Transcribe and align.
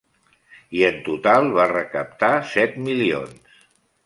I 0.79 0.79
en 0.87 0.97
total, 1.09 1.49
va 1.57 1.67
recaptar 1.73 2.33
set 2.55 2.81
milions. 2.89 3.57